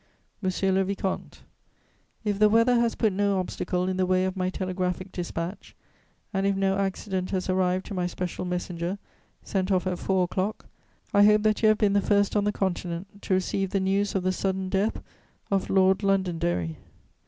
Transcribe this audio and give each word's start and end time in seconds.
"MONSIEUR 0.41 0.71
LE 0.71 0.83
VICOMTE, 0.83 1.43
"If 2.23 2.39
the 2.39 2.49
weather 2.49 2.73
has 2.73 2.95
put 2.95 3.13
no 3.13 3.37
obstacle 3.39 3.87
in 3.87 3.97
the 3.97 4.05
way 4.07 4.25
of 4.25 4.35
my 4.35 4.49
telegraphic 4.49 5.11
dispatch, 5.11 5.75
and 6.33 6.47
if 6.47 6.55
no 6.55 6.75
accident 6.75 7.29
has 7.29 7.47
arrived 7.51 7.85
to 7.85 7.93
my 7.93 8.07
special 8.07 8.43
messenger, 8.43 8.97
sent 9.43 9.71
off 9.71 9.85
at 9.85 9.99
four 9.99 10.23
o'clock, 10.23 10.65
I 11.13 11.21
hope 11.25 11.43
that 11.43 11.61
you 11.61 11.69
have 11.69 11.77
been 11.77 11.93
the 11.93 12.01
first 12.01 12.35
on 12.35 12.45
the 12.45 12.51
Continent 12.51 13.21
to 13.21 13.35
receive 13.35 13.69
the 13.69 13.79
news 13.79 14.15
of 14.15 14.23
the 14.23 14.31
sudden 14.31 14.69
death 14.69 15.03
of 15.51 15.69
Lord 15.69 16.01
Londonderry. 16.01 16.77